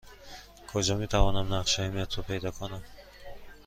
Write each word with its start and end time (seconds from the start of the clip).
کجا 0.73 0.97
می 0.97 1.07
توانم 1.07 1.53
نقشه 1.53 1.89
مترو 1.89 2.23
پیدا 2.23 2.51
کنم؟ 2.51 2.83